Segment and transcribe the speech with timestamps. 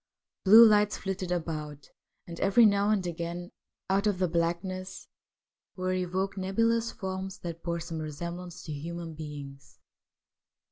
[0.45, 1.91] Blue lights flitted about,
[2.25, 3.51] and every now and again,
[3.87, 5.07] out of the blackness,
[5.75, 9.77] were evoked nebulous forms that bore some resemblance to human beings.